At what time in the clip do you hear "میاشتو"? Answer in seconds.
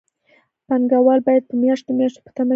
1.61-1.89, 1.97-2.23